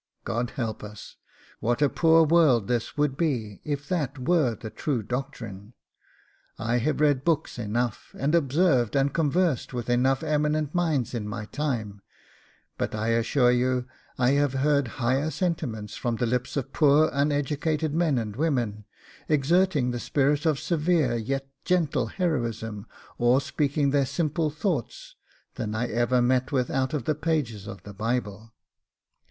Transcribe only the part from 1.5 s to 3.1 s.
what a poor world this